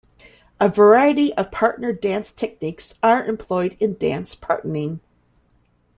A 0.59 0.67
variety 0.67 1.31
of 1.35 1.51
partner 1.51 1.93
dance 1.93 2.31
techniques 2.31 2.95
are 3.03 3.23
employed 3.23 3.77
in 3.79 3.99
dance 3.99 4.35
partnering. 4.35 4.99